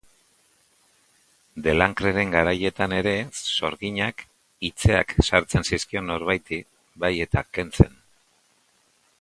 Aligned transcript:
De 1.67 1.75
Lancreren 1.81 2.33
garaietan 2.35 2.95
ere 3.01 3.13
sorginak 3.59 4.25
itzeak 4.71 5.15
sartzen 5.29 5.69
zizkion 5.71 6.11
norbaiti, 6.15 6.63
bai 7.05 7.13
eta 7.29 7.49
kentzen. 7.59 7.99